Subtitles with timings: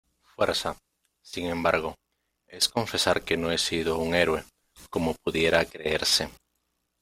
[0.35, 0.77] fuerza,
[1.21, 1.93] sin embargo,
[2.47, 4.43] es confesar que no he sido un héroe,
[4.89, 6.27] como pudiera creerse.